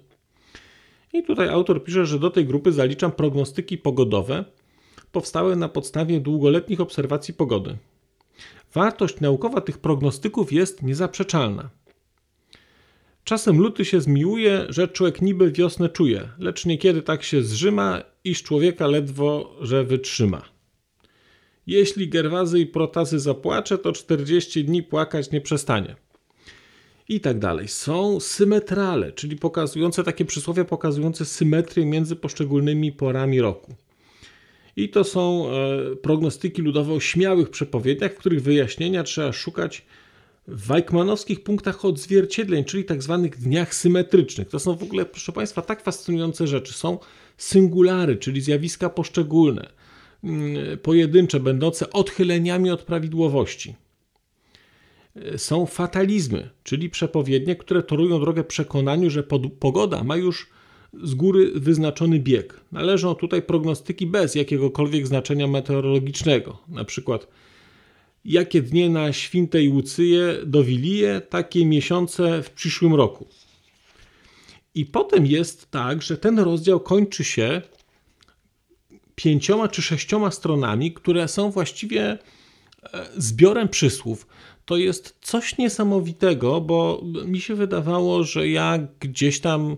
I 1.12 1.22
tutaj 1.22 1.48
autor 1.48 1.84
pisze, 1.84 2.06
że 2.06 2.18
do 2.18 2.30
tej 2.30 2.46
grupy 2.46 2.72
zaliczam 2.72 3.12
prognostyki 3.12 3.78
pogodowe, 3.78 4.44
powstałe 5.12 5.56
na 5.56 5.68
podstawie 5.68 6.20
długoletnich 6.20 6.80
obserwacji 6.80 7.34
pogody. 7.34 7.76
Wartość 8.74 9.20
naukowa 9.20 9.60
tych 9.60 9.78
prognostyków 9.78 10.52
jest 10.52 10.82
niezaprzeczalna. 10.82 11.70
Czasem 13.24 13.58
luty 13.58 13.84
się 13.84 14.00
zmiłuje, 14.00 14.66
że 14.68 14.88
człowiek 14.88 15.22
niby 15.22 15.52
wiosnę 15.52 15.88
czuje, 15.88 16.28
lecz 16.38 16.66
niekiedy 16.66 17.02
tak 17.02 17.22
się 17.22 17.42
zrzyma, 17.42 18.02
iż 18.24 18.42
człowieka 18.42 18.86
ledwo, 18.86 19.56
że 19.60 19.84
wytrzyma. 19.84 20.42
Jeśli 21.66 22.08
Gerwazy 22.08 22.60
i 22.60 22.66
Protazy 22.66 23.18
zapłacze, 23.18 23.78
to 23.78 23.92
40 23.92 24.64
dni 24.64 24.82
płakać 24.82 25.30
nie 25.30 25.40
przestanie. 25.40 25.96
I 27.08 27.20
tak 27.20 27.38
dalej. 27.38 27.68
Są 27.68 28.20
symetrale, 28.20 29.12
czyli 29.12 29.36
pokazujące 29.36 30.04
takie 30.04 30.24
przysłowie 30.24 30.64
pokazujące 30.64 31.24
symetrię 31.24 31.86
między 31.86 32.16
poszczególnymi 32.16 32.92
porami 32.92 33.40
roku. 33.40 33.74
I 34.76 34.88
to 34.88 35.04
są 35.04 35.50
e, 35.50 35.96
prognostyki 35.96 36.62
ludowe 36.62 36.92
o 36.92 37.00
śmiałych 37.00 37.50
przepowiedziach, 37.50 38.12
w 38.12 38.18
których 38.18 38.42
wyjaśnienia 38.42 39.02
trzeba 39.02 39.32
szukać 39.32 39.84
w 40.48 40.66
Weikmanowskich 40.66 41.42
punktach 41.42 41.84
odzwierciedleń, 41.84 42.64
czyli 42.64 42.84
tak 42.84 43.02
zwanych 43.02 43.38
dniach 43.38 43.74
symetrycznych. 43.74 44.48
To 44.48 44.58
są 44.58 44.76
w 44.76 44.82
ogóle, 44.82 45.04
proszę 45.04 45.32
Państwa, 45.32 45.62
tak 45.62 45.82
fascynujące 45.82 46.46
rzeczy. 46.46 46.72
Są 46.72 46.98
singulary, 47.36 48.16
czyli 48.16 48.40
zjawiska 48.40 48.90
poszczególne, 48.90 49.70
mm, 50.24 50.78
pojedyncze, 50.78 51.40
będące 51.40 51.90
odchyleniami 51.90 52.70
od 52.70 52.82
prawidłowości. 52.82 53.74
E, 55.16 55.38
są 55.38 55.66
fatalizmy, 55.66 56.50
czyli 56.62 56.90
przepowiednie, 56.90 57.56
które 57.56 57.82
torują 57.82 58.20
drogę 58.20 58.44
przekonaniu, 58.44 59.10
że 59.10 59.22
pogoda 59.60 60.04
ma 60.04 60.16
już 60.16 60.50
z 61.02 61.14
góry 61.14 61.52
wyznaczony 61.54 62.18
bieg. 62.20 62.60
Należą 62.72 63.14
tutaj 63.14 63.42
prognostyki 63.42 64.06
bez 64.06 64.34
jakiegokolwiek 64.34 65.06
znaczenia 65.06 65.46
meteorologicznego. 65.46 66.58
Na 66.68 66.84
przykład 66.84 67.26
jakie 68.24 68.62
dnie 68.62 68.90
na 68.90 69.12
Świętej 69.12 69.68
Łucyje 69.68 70.38
dowilije, 70.46 71.20
takie 71.20 71.66
miesiące 71.66 72.42
w 72.42 72.50
przyszłym 72.50 72.94
roku. 72.94 73.26
I 74.74 74.86
potem 74.86 75.26
jest 75.26 75.70
tak, 75.70 76.02
że 76.02 76.18
ten 76.18 76.38
rozdział 76.38 76.80
kończy 76.80 77.24
się 77.24 77.62
pięcioma 79.14 79.68
czy 79.68 79.82
sześcioma 79.82 80.30
stronami, 80.30 80.92
które 80.92 81.28
są 81.28 81.50
właściwie 81.50 82.02
e, 82.10 82.18
zbiorem 83.16 83.68
przysłów. 83.68 84.26
To 84.64 84.76
jest 84.76 85.16
coś 85.20 85.58
niesamowitego, 85.58 86.60
bo 86.60 87.02
mi 87.26 87.40
się 87.40 87.54
wydawało, 87.54 88.24
że 88.24 88.48
ja 88.48 88.78
gdzieś 89.00 89.40
tam 89.40 89.76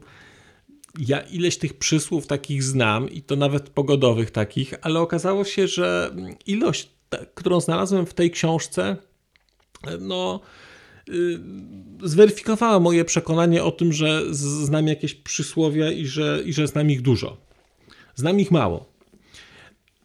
ja 0.99 1.21
ileś 1.21 1.59
tych 1.59 1.79
przysłów 1.79 2.27
takich 2.27 2.63
znam 2.63 3.11
i 3.11 3.23
to 3.23 3.37
nawet 3.37 3.71
pogodowych 3.71 4.31
takich, 4.31 4.75
ale 4.83 5.01
okazało 5.01 5.45
się, 5.45 5.69
że 5.69 6.17
ilość 6.47 6.96
którą 7.35 7.61
znalazłem 7.61 8.07
w 8.07 8.15
tej 8.15 8.31
książce, 8.31 8.97
no, 10.01 10.41
y, 11.09 11.41
zweryfikowała 12.03 12.81
moje 12.81 13.05
przekonanie 13.05 13.65
o 13.65 13.71
tym, 13.71 13.93
że 13.93 14.35
znam 14.35 14.87
jakieś 14.89 15.15
przysłowia 15.15 15.91
i 15.91 16.07
że, 16.07 16.43
i 16.45 16.53
że 16.53 16.67
znam 16.67 16.91
ich 16.91 17.03
dużo. 17.03 17.37
Znam 18.15 18.41
ich 18.41 18.51
mało. 18.51 18.97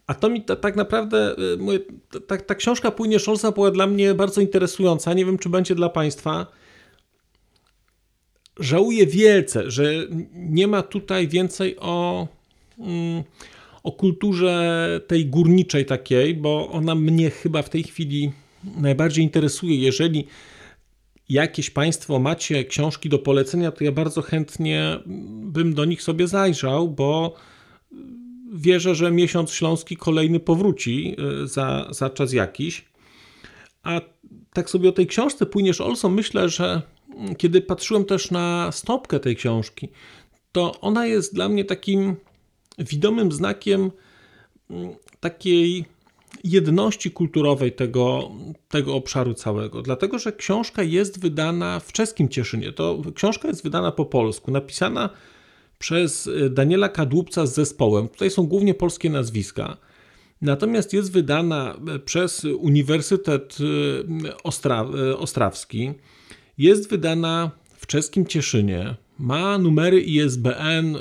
A 0.08 0.14
to 0.14 0.30
mi 0.30 0.42
ta, 0.42 0.56
tak 0.56 0.76
naprawdę, 0.76 1.36
y, 1.54 1.58
mówię, 1.58 1.80
ta, 2.28 2.38
ta 2.38 2.56
książka 2.56 2.92
Płynie 2.92 3.20
Scholza 3.20 3.52
była 3.52 3.72
dla 3.72 3.88
mnie 3.88 4.14
bardzo 4.14 4.42
interesująca. 4.42 5.14
Nie 5.14 5.26
wiem, 5.26 5.38
czy 5.38 5.50
będzie 5.50 5.76
dla 5.76 5.90
Państwa. 5.90 6.48
Żałuję 8.60 9.08
wielce, 9.08 9.72
że 9.72 9.84
nie 10.34 10.68
ma 10.68 10.82
tutaj 10.82 11.28
więcej 11.28 11.78
o, 11.80 12.28
mm, 12.80 13.24
o 13.84 13.92
kulturze 13.92 15.02
tej 15.08 15.26
górniczej 15.26 15.86
takiej, 15.86 16.36
bo 16.36 16.70
ona 16.70 16.96
mnie 16.96 17.30
chyba 17.30 17.62
w 17.62 17.70
tej 17.70 17.84
chwili 17.84 18.32
najbardziej 18.78 19.24
interesuje. 19.24 19.76
Jeżeli 19.76 20.28
jakieś 21.30 21.70
Państwo 21.70 22.20
macie 22.20 22.66
książki 22.66 23.10
do 23.10 23.20
polecenia, 23.20 23.72
to 23.72 23.84
ja 23.84 23.92
bardzo 23.92 24.22
chętnie 24.22 25.00
bym 25.44 25.74
do 25.74 25.86
nich 25.86 26.02
sobie 26.02 26.28
zajrzał, 26.28 26.90
bo 26.90 27.36
wierzę, 28.54 28.96
że 28.96 29.12
miesiąc 29.12 29.52
śląski 29.52 29.98
kolejny 29.98 30.40
powróci 30.40 31.16
y, 31.44 31.48
za, 31.48 31.88
za 31.92 32.10
czas 32.10 32.34
jakiś. 32.34 32.86
A 33.84 34.02
tak 34.54 34.70
sobie 34.70 34.90
o 34.90 34.92
tej 34.92 35.08
książce 35.08 35.46
płyniesz, 35.46 35.82
Olson, 35.82 36.14
myślę, 36.14 36.50
że 36.50 36.82
kiedy 37.38 37.62
patrzyłem 37.62 38.06
też 38.06 38.32
na 38.32 38.72
stopkę 38.72 39.20
tej 39.20 39.36
książki, 39.36 39.90
to 40.52 40.82
ona 40.82 41.06
jest 41.06 41.36
dla 41.36 41.50
mnie 41.50 41.66
takim 41.66 42.16
widomym 42.78 43.32
znakiem 43.32 43.92
mm, 44.70 44.96
takiej 45.20 45.86
jedności 46.44 47.12
kulturowej 47.12 47.72
tego, 47.72 48.32
tego 48.70 48.96
obszaru 48.96 49.34
całego. 49.34 49.82
Dlatego, 49.82 50.20
że 50.20 50.32
książka 50.32 50.84
jest 50.84 51.20
wydana 51.20 51.80
w 51.80 51.92
czeskim 51.92 52.30
Cieszynie. 52.30 52.74
To 52.74 53.02
książka 53.16 53.48
jest 53.48 53.64
wydana 53.64 53.92
po 53.92 54.06
polsku, 54.06 54.52
napisana 54.52 55.10
przez 55.80 56.28
y, 56.28 56.50
Daniela 56.50 56.90
Kadłubca 56.90 57.46
z 57.46 57.54
zespołem. 57.54 58.10
Tutaj 58.10 58.30
są 58.30 58.44
głównie 58.44 58.74
polskie 58.74 59.10
nazwiska. 59.10 59.78
Natomiast 60.42 60.94
jest 60.94 61.12
wydana 61.12 61.78
y, 61.96 62.00
przez 62.00 62.46
Uniwersytet 62.46 63.58
y, 63.60 64.38
Ostra 64.44 64.86
Ostrawski. 65.18 65.94
Jest 66.58 66.90
wydana 66.90 67.52
w 67.78 67.88
czeskim 67.88 68.26
Cieszynie. 68.26 68.96
Ma 69.22 69.58
numery 69.58 70.02
ISBN 70.02 70.98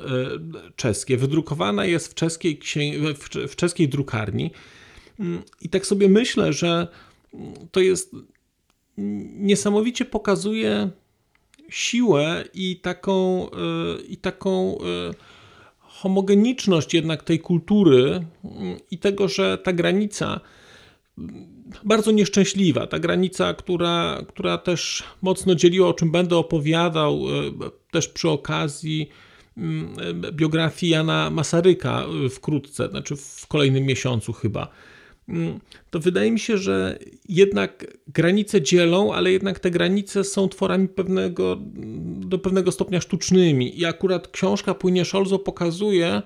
czeskie. 0.77 1.17
Wydrukowana 1.17 1.85
jest 1.85 2.09
w 2.09 2.15
czeskiej, 2.15 2.61
w 3.49 3.57
czeskiej 3.57 3.89
drukarni. 3.89 4.51
Mm, 5.21 5.43
I 5.61 5.69
tak 5.69 5.87
sobie 5.87 6.09
myślę, 6.09 6.53
że 6.53 6.89
to 7.73 7.81
jest 7.81 8.17
niesamowicie 9.37 10.05
pokazuje 10.05 10.91
siłę 11.71 12.45
i 12.55 12.77
taką, 12.77 13.47
e, 13.51 14.03
i 14.09 14.17
taką 14.17 14.79
e, 14.79 14.81
homogeniczność 15.79 16.95
jednak 16.95 17.23
tej 17.23 17.41
kultury 17.41 18.25
i 18.91 18.99
tego, 18.99 19.29
że 19.29 19.59
ta 19.59 19.73
granica 19.73 20.41
bardzo 21.85 22.11
nieszczęśliwa, 22.11 22.87
ta 22.87 22.99
granica, 22.99 23.55
która, 23.55 24.23
która 24.29 24.59
też 24.59 25.03
mocno 25.23 25.55
dzieliła, 25.55 25.89
o 25.89 25.95
czym 25.95 26.11
będę 26.11 26.37
opowiadał 26.37 27.15
e, 27.15 27.71
też 27.91 28.09
przy 28.09 28.29
okazji 28.29 29.09
mm, 29.57 29.95
biografii 30.33 30.93
Jana 30.93 31.31
Masaryka 31.31 32.05
wkrótce, 32.31 32.89
znaczy 32.89 33.17
w 33.17 33.47
kolejnym 33.47 33.85
miesiącu 33.85 34.33
chyba 34.33 34.71
to 35.91 36.01
wydaje 36.01 36.31
mi 36.31 36.41
się, 36.41 36.59
że 36.59 36.99
jednak 37.29 37.87
granice 38.09 38.63
dzielą, 38.63 39.15
ale 39.15 39.33
jednak 39.33 39.59
te 39.59 39.71
granice 39.71 40.25
są 40.25 40.49
tworami 40.49 40.89
pewnego, 40.89 41.59
do 42.17 42.39
pewnego 42.39 42.73
stopnia 42.73 43.01
sztucznymi. 43.01 43.81
I 43.81 43.85
akurat 43.85 44.29
książka 44.29 44.75
Płynie 44.75 45.05
Szolzo 45.05 45.39
pokazuje, 45.39 46.23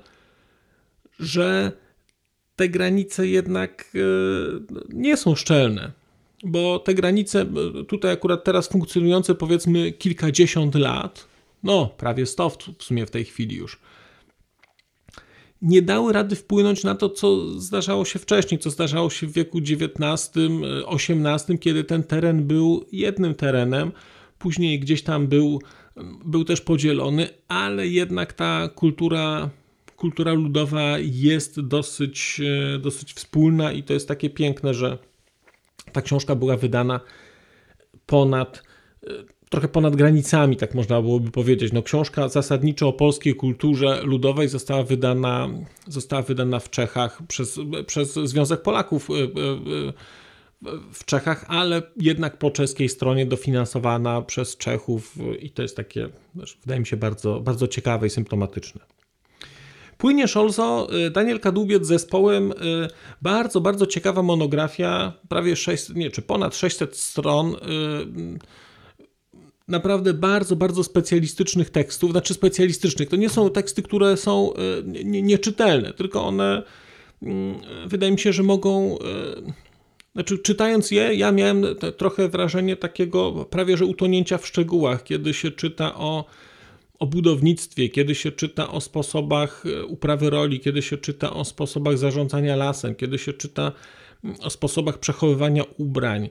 że 1.20 1.72
te 2.56 2.68
granice 2.68 3.28
jednak 3.28 3.84
e, 3.94 3.98
nie 4.88 5.16
są 5.16 5.34
szczelne, 5.34 5.92
bo 6.44 6.78
te 6.78 6.94
granice 6.94 7.40
e, 7.40 7.84
tutaj 7.84 8.12
akurat 8.12 8.44
teraz 8.44 8.68
funkcjonujące 8.68 9.34
powiedzmy 9.34 9.92
kilkadziesiąt 9.92 10.74
lat, 10.74 11.28
no 11.62 11.86
prawie 11.96 12.26
sto 12.26 12.50
w 12.78 12.82
sumie 12.82 13.06
w 13.06 13.10
tej 13.10 13.24
chwili 13.24 13.56
już, 13.56 13.80
nie 15.62 15.82
dały 15.82 16.12
rady 16.12 16.36
wpłynąć 16.36 16.84
na 16.84 16.94
to, 16.94 17.10
co 17.10 17.60
zdarzało 17.60 18.04
się 18.04 18.18
wcześniej, 18.18 18.58
co 18.58 18.70
zdarzało 18.70 19.10
się 19.10 19.26
w 19.26 19.32
wieku 19.32 19.58
XIX, 19.58 20.32
XVIII, 20.88 21.58
kiedy 21.58 21.84
ten 21.84 22.02
teren 22.02 22.46
był 22.46 22.84
jednym 22.92 23.34
terenem, 23.34 23.92
później 24.38 24.80
gdzieś 24.80 25.02
tam 25.02 25.26
był, 25.26 25.60
był 26.24 26.44
też 26.44 26.60
podzielony, 26.60 27.28
ale 27.48 27.88
jednak 27.88 28.32
ta 28.32 28.68
kultura, 28.68 29.50
kultura 30.04 30.32
ludowa 30.32 30.98
jest 30.98 31.60
dosyć, 31.60 32.40
dosyć 32.80 33.12
wspólna 33.12 33.72
i 33.72 33.82
to 33.82 33.92
jest 33.92 34.08
takie 34.08 34.30
piękne, 34.30 34.74
że 34.74 34.98
ta 35.92 36.02
książka 36.02 36.34
była 36.34 36.56
wydana 36.56 37.00
ponad 38.06 38.62
trochę 39.50 39.68
ponad 39.68 39.96
granicami, 39.96 40.56
tak 40.56 40.74
można 40.74 41.02
byłoby 41.02 41.30
powiedzieć. 41.30 41.72
No, 41.72 41.82
książka 41.82 42.28
zasadniczo 42.28 42.88
o 42.88 42.92
polskiej 42.92 43.34
kulturze 43.34 44.00
ludowej 44.02 44.48
została 44.48 44.82
wydana, 44.82 45.48
została 45.86 46.22
wydana 46.22 46.60
w 46.60 46.70
Czechach 46.70 47.22
przez, 47.28 47.60
przez 47.86 48.14
Związek 48.14 48.62
Polaków 48.62 49.10
y, 49.10 49.12
w 50.92 51.04
Czechach, 51.04 51.44
ale 51.48 51.82
jednak 51.96 52.38
po 52.38 52.50
czeskiej 52.50 52.88
stronie 52.88 53.26
dofinansowana 53.26 54.22
przez 54.22 54.56
Czechów 54.56 55.16
i 55.40 55.50
to 55.50 55.62
jest 55.62 55.76
takie, 55.76 56.08
wydaje 56.62 56.80
mi 56.80 56.86
się, 56.86 56.96
bardzo, 56.96 57.40
bardzo 57.40 57.68
ciekawe 57.68 58.06
i 58.06 58.10
symptomatyczne. 58.10 58.93
Płynie 59.98 60.28
Szolzo, 60.28 60.88
Daniel 61.10 61.40
Kadłubiec 61.40 61.84
z 61.84 61.88
zespołem, 61.88 62.52
bardzo, 63.22 63.60
bardzo 63.60 63.86
ciekawa 63.86 64.22
monografia, 64.22 65.12
prawie 65.28 65.56
600, 65.56 65.96
nie, 65.96 66.10
czy 66.10 66.22
ponad 66.22 66.56
600 66.56 66.96
stron 66.96 67.56
naprawdę 69.68 70.14
bardzo, 70.14 70.56
bardzo 70.56 70.84
specjalistycznych 70.84 71.70
tekstów, 71.70 72.10
znaczy 72.10 72.34
specjalistycznych. 72.34 73.08
To 73.08 73.16
nie 73.16 73.28
są 73.28 73.50
teksty, 73.50 73.82
które 73.82 74.16
są 74.16 74.52
nieczytelne, 75.04 75.92
tylko 75.92 76.24
one 76.24 76.62
mm, 77.22 77.54
wydaje 77.86 78.12
mi 78.12 78.18
się, 78.18 78.32
że 78.32 78.42
mogą. 78.42 78.98
Znaczy, 80.14 80.38
czytając 80.38 80.90
je, 80.90 81.14
ja 81.14 81.32
miałem 81.32 81.66
trochę 81.96 82.28
wrażenie 82.28 82.76
takiego 82.76 83.44
prawie 83.50 83.76
że 83.76 83.86
utonięcia 83.86 84.38
w 84.38 84.46
szczegółach, 84.46 85.04
kiedy 85.04 85.34
się 85.34 85.50
czyta 85.50 85.94
o, 85.94 86.24
o 86.98 87.06
budownictwie, 87.06 87.88
kiedy 87.88 88.14
się 88.14 88.32
czyta 88.32 88.70
o 88.70 88.80
sposobach 88.80 89.64
e, 89.66 89.84
uprawy 89.84 90.30
roli, 90.30 90.60
kiedy 90.60 90.82
się 90.82 90.96
czyta 90.96 91.32
o 91.32 91.44
sposobach 91.44 91.98
zarządzania 91.98 92.56
lasem, 92.56 92.94
kiedy 92.94 93.18
się 93.18 93.32
czyta 93.32 93.72
mm, 94.24 94.36
o 94.40 94.50
sposobach 94.50 94.98
przechowywania 94.98 95.64
ubrań, 95.78 96.28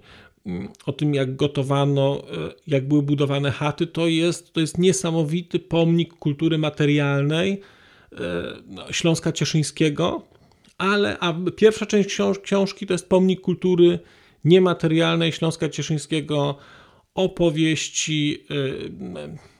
o 0.86 0.94
tym, 0.94 1.14
jak 1.14 1.36
gotowano, 1.36 2.24
e, 2.32 2.54
jak 2.68 2.88
były 2.88 3.02
budowane 3.02 3.52
chaty, 3.52 3.88
to 3.88 4.08
jest, 4.08 4.54
to 4.54 4.60
jest 4.60 4.78
niesamowity 4.78 5.60
pomnik 5.60 6.14
kultury 6.14 6.58
materialnej 6.58 7.62
e, 8.12 8.18
no, 8.68 8.92
Śląska 8.92 9.32
Cieszyńskiego, 9.32 10.24
ale 10.78 11.20
a 11.20 11.36
pierwsza 11.56 11.86
część 11.86 12.10
książ 12.10 12.40
książki 12.40 12.88
to 12.88 12.94
jest 12.94 13.10
pomnik 13.10 13.42
kultury 13.42 14.00
niematerialnej 14.46 15.32
Śląska 15.32 15.70
Cieszyńskiego, 15.70 16.58
opowieści, 17.16 18.44
e, 18.50 19.53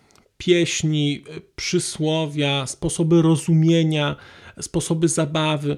pieśni, 0.46 1.24
przysłowia, 1.56 2.68
sposoby 2.68 3.22
rozumienia, 3.22 4.16
sposoby 4.62 5.08
zabawy 5.08 5.78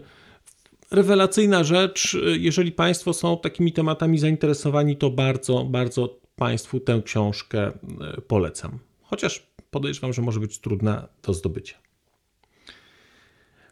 rewelacyjna 0.91 1.63
rzecz. 1.63 2.17
Jeżeli 2.39 2.71
Państwo 2.71 3.13
są 3.13 3.37
takimi 3.37 3.73
tematami 3.73 4.17
zainteresowani, 4.17 4.97
to 4.97 5.09
bardzo, 5.09 5.63
bardzo 5.63 6.19
Państwu 6.35 6.79
tę 6.79 7.01
książkę 7.05 7.59
e, 7.67 8.21
polecam. 8.21 8.79
Chociaż 9.01 9.47
podejrzewam, 9.71 10.13
że 10.13 10.21
może 10.21 10.39
być 10.39 10.59
trudna 10.59 11.07
do 11.23 11.33
zdobycia. 11.33 11.75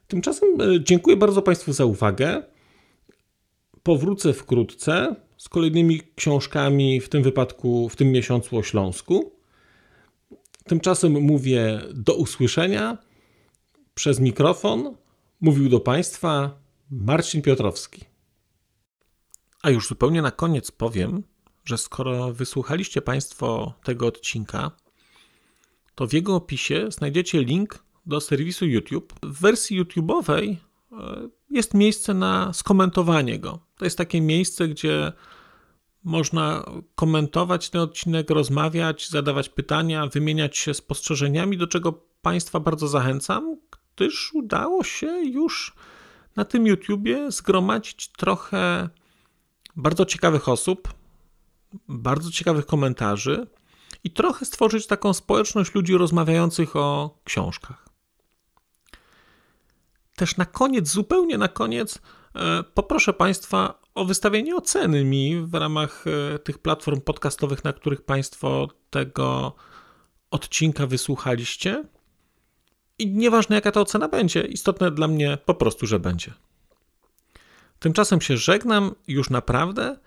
Tymczasem 0.08 0.50
e, 0.62 0.84
dziękuję 0.84 1.18
bardzo 1.18 1.42
Państwu 1.42 1.74
za 1.74 1.86
uwagę. 1.86 2.44
Powrócę 3.84 4.34
wkrótce 4.34 5.16
z 5.38 5.50
kolejnymi 5.50 6.02
książkami, 6.16 7.02
w 7.02 7.10
tym 7.10 7.24
wypadku 7.24 7.90
w 7.90 7.96
tym 7.96 8.12
miesiącu 8.12 8.58
o 8.58 8.64
Śląsku. 8.64 9.32
Tymczasem 10.64 11.12
mówię 11.12 11.82
do 11.94 12.16
usłyszenia 12.16 12.98
przez 13.96 14.20
mikrofon. 14.20 14.96
Mówił 15.42 15.70
do 15.70 15.80
Państwa 15.80 16.60
Marcin 16.92 17.42
Piotrowski. 17.42 18.06
A 19.62 19.70
już 19.70 19.88
zupełnie 19.88 20.22
na 20.22 20.32
koniec 20.32 20.72
powiem, 20.72 21.24
że 21.66 21.78
skoro 21.78 22.34
wysłuchaliście 22.34 23.02
Państwo 23.02 23.74
tego 23.84 24.08
odcinka, 24.08 24.72
to 25.96 26.08
w 26.08 26.14
jego 26.14 26.36
opisie 26.36 26.92
znajdziecie 26.92 27.44
link 27.44 27.84
do 28.06 28.22
serwisu 28.22 28.66
YouTube. 28.66 29.14
W 29.24 29.42
wersji 29.42 29.82
YouTube'owej 29.82 30.56
jest 31.50 31.74
miejsce 31.74 32.14
na 32.14 32.54
skomentowanie 32.54 33.40
go. 33.40 33.60
To 33.78 33.86
jest 33.86 33.98
takie 33.98 34.22
miejsce, 34.22 34.68
gdzie 34.68 35.12
można 36.04 36.64
komentować 36.96 37.70
ten 37.70 37.82
odcinek, 37.82 38.30
rozmawiać, 38.30 39.10
zadawać 39.10 39.50
pytania, 39.50 40.08
wymieniać 40.08 40.58
się 40.58 40.74
spostrzeżeniami, 40.74 41.58
do 41.58 41.68
czego 41.68 41.94
Państwa 42.22 42.60
bardzo 42.60 42.88
zachęcam, 42.88 43.58
gdyż 43.96 44.34
udało 44.34 44.84
się 44.84 45.08
już 45.08 45.74
na 46.36 46.46
tym 46.46 46.68
YouTubie 46.68 47.32
zgromadzić 47.32 48.08
trochę 48.08 48.90
bardzo 49.76 50.06
ciekawych 50.06 50.50
osób, 50.50 50.94
bardzo 51.88 52.32
ciekawych 52.32 52.66
komentarzy 52.66 53.48
i 54.04 54.12
trochę 54.12 54.46
stworzyć 54.46 54.88
taką 54.88 55.14
społeczność 55.14 55.76
ludzi 55.76 55.98
rozmawiających 55.98 56.76
o 56.76 57.20
książkach. 57.24 57.90
Też 60.16 60.38
na 60.38 60.46
koniec, 60.46 60.90
zupełnie 60.90 61.38
na 61.38 61.48
koniec, 61.48 62.02
poproszę 62.74 63.14
Państwa 63.14 63.84
o 63.96 64.06
wystawienie 64.06 64.56
oceny 64.56 65.04
mi 65.04 65.42
w 65.42 65.54
ramach 65.54 66.06
e, 66.08 66.40
tych 66.40 66.58
platform 66.58 67.02
podcastowych, 67.02 67.64
na 67.64 67.74
których 67.74 68.02
Państwo 68.02 68.68
tego 68.90 69.56
odcinka 70.32 70.88
wysłuchaliście. 70.88 71.84
I 73.00 73.08
nieważne 73.08 73.56
jaka 73.56 73.72
ta 73.72 73.82
ocena 73.82 74.08
będzie, 74.08 74.42
istotne 74.42 74.92
dla 74.92 75.08
mnie 75.08 75.38
po 75.46 75.54
prostu, 75.54 75.86
że 75.88 76.00
będzie. 76.00 76.34
Tymczasem 77.80 78.22
się 78.22 78.38
żegnam 78.38 78.96
już 79.08 79.30
naprawdę 79.30 79.98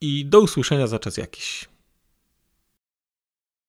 i 0.00 0.26
do 0.26 0.40
usłyszenia 0.40 0.86
za 0.86 0.98
czas 0.98 1.16
jakiś. 1.16 1.68